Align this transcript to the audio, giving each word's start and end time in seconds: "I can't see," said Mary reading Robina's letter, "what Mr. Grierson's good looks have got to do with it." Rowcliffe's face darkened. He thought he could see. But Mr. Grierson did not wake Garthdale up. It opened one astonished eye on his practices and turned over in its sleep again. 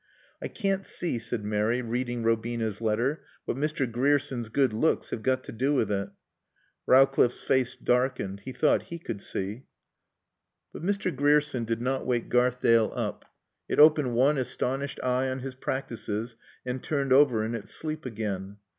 "I 0.41 0.47
can't 0.47 0.83
see," 0.83 1.19
said 1.19 1.45
Mary 1.45 1.83
reading 1.83 2.23
Robina's 2.23 2.81
letter, 2.81 3.23
"what 3.45 3.55
Mr. 3.55 3.85
Grierson's 3.85 4.49
good 4.49 4.73
looks 4.73 5.11
have 5.11 5.21
got 5.21 5.43
to 5.43 5.51
do 5.51 5.75
with 5.75 5.91
it." 5.91 6.09
Rowcliffe's 6.87 7.43
face 7.43 7.75
darkened. 7.75 8.39
He 8.39 8.51
thought 8.51 8.81
he 8.89 8.97
could 8.97 9.21
see. 9.21 9.67
But 10.73 10.81
Mr. 10.81 11.15
Grierson 11.15 11.65
did 11.65 11.81
not 11.83 12.07
wake 12.07 12.29
Garthdale 12.31 12.91
up. 12.95 13.25
It 13.69 13.77
opened 13.77 14.15
one 14.15 14.39
astonished 14.39 14.99
eye 15.03 15.29
on 15.29 15.41
his 15.41 15.53
practices 15.53 16.35
and 16.65 16.81
turned 16.81 17.13
over 17.13 17.45
in 17.45 17.53
its 17.53 17.69
sleep 17.69 18.03
again. 18.03 18.57